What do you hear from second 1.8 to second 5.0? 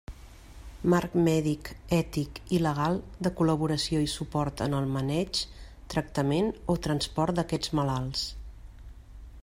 ètic i legal de col·laboració i suport en el